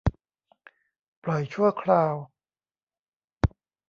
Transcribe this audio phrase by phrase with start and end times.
[1.23, 2.13] ปล่อยชั่วคราว